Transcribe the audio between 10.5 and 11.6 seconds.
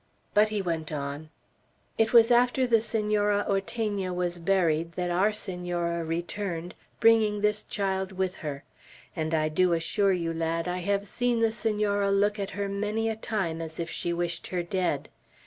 I have seen the